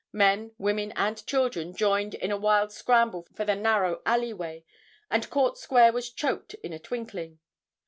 Men, 0.13 0.55
women 0.57 0.91
and 0.95 1.23
children 1.27 1.75
joined 1.75 2.15
in 2.15 2.31
a 2.31 2.35
wild 2.35 2.71
scramble 2.71 3.27
for 3.35 3.45
the 3.45 3.53
narrow 3.55 4.01
alleyway, 4.03 4.65
and 5.11 5.29
Court 5.29 5.59
Square 5.59 5.93
was 5.93 6.09
choked 6.09 6.55
in 6.63 6.73
a 6.73 6.79
twinkling. 6.79 7.37